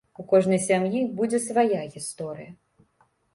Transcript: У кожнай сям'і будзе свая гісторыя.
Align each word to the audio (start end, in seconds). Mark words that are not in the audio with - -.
У 0.21 0.23
кожнай 0.29 0.61
сям'і 0.67 1.01
будзе 1.19 1.41
свая 1.49 1.67
гісторыя. 1.95 2.51